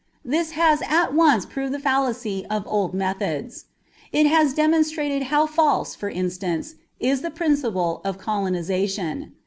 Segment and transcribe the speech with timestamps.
[0.25, 3.65] This has at once proved the fallacy of old methods.
[4.11, 9.33] It has demonstrated how false, for instance, is the principle of colonization.